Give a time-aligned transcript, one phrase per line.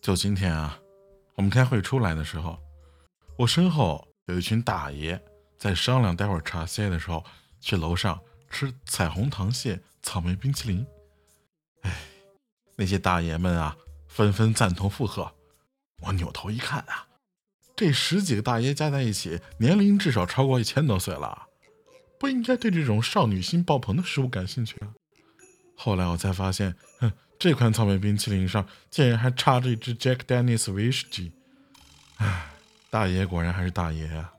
[0.00, 0.80] 就今天啊，
[1.34, 2.58] 我们开会出来的时候，
[3.36, 5.22] 我身后有一群大爷
[5.58, 7.22] 在商量，待会儿茶歇的时候
[7.60, 8.18] 去楼上
[8.48, 10.86] 吃彩虹糖蟹草莓冰淇淋。
[11.82, 11.94] 哎，
[12.76, 13.76] 那些大爷们啊，
[14.08, 15.30] 纷纷赞同附和。
[16.00, 17.06] 我扭头一看啊，
[17.76, 21.46] 这十几个大爷加在一起，年龄至少超过一千多岁了，
[22.18, 24.94] 不应该对这种少女心爆棚的食物感兴趣啊。
[25.76, 27.12] 后来我才发现，哼。
[27.40, 31.32] 这款草莓冰淇淋上竟然还插着一只 Jack Daniels 威士忌，
[32.18, 32.50] 唉，
[32.90, 34.30] 大爷果然还是大爷啊！